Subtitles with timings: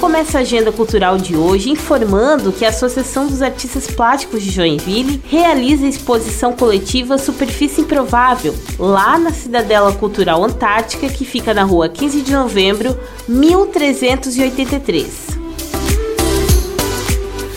[0.00, 5.20] Começa a agenda cultural de hoje informando que a Associação dos Artistas Plásticos de Joinville
[5.26, 11.86] realiza a exposição coletiva Superfície Improvável, lá na Cidadela Cultural Antártica, que fica na rua
[11.86, 12.98] 15 de novembro,
[13.28, 15.38] 1383.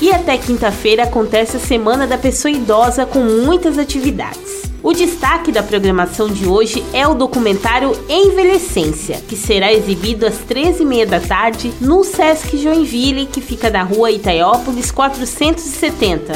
[0.01, 4.62] E até quinta-feira acontece a Semana da Pessoa Idosa com muitas atividades.
[4.83, 11.05] O destaque da programação de hoje é o documentário Envelhecência, que será exibido às 13h30
[11.05, 16.33] da tarde no Sesc Joinville, que fica na rua Itaiópolis 470.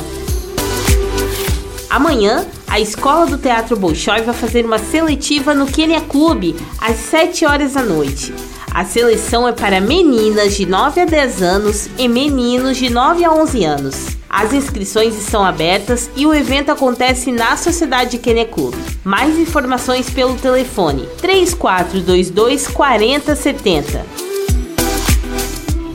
[1.90, 7.45] Amanhã, a Escola do Teatro Bolshoi vai fazer uma seletiva no Kenya Clube às 7
[7.45, 8.34] horas da noite.
[8.73, 13.32] A seleção é para meninas de 9 a 10 anos e meninos de 9 a
[13.34, 14.17] 11 anos.
[14.40, 18.76] As inscrições estão abertas e o evento acontece na Sociedade Kenya Club.
[19.04, 24.05] Mais informações pelo telefone 3422 4070.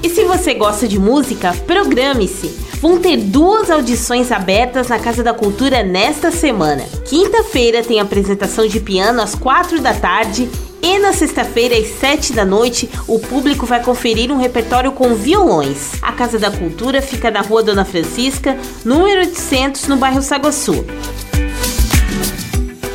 [0.03, 2.49] E se você gosta de música, programe-se!
[2.81, 6.83] Vão ter duas audições abertas na Casa da Cultura nesta semana.
[7.05, 10.51] Quinta-feira tem apresentação de piano às 4 da tarde
[10.83, 15.93] e na sexta-feira, às 7 da noite, o público vai conferir um repertório com violões.
[16.03, 20.85] A Casa da Cultura fica na Rua Dona Francisca, número 800, no bairro Saguaçu.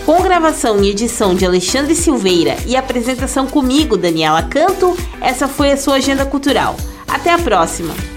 [0.05, 5.77] Com gravação e edição de Alexandre Silveira e apresentação comigo, Daniela Canto, essa foi a
[5.77, 6.75] sua agenda cultural.
[7.07, 8.16] Até a próxima!